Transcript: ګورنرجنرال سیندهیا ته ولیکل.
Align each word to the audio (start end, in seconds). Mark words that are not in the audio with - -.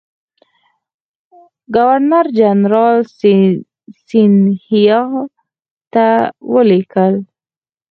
ګورنرجنرال 1.75 2.97
سیندهیا 4.07 5.01
ته 5.93 6.07
ولیکل. 6.53 7.13